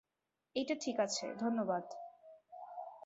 [0.55, 1.83] এইটা ঠিক আছে, ধন্যবাদ।